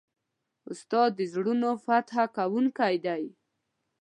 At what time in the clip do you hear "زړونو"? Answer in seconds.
1.33-1.69